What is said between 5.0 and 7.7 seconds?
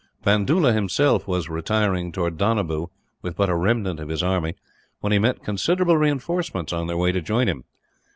he met considerable reinforcements on their way to join him.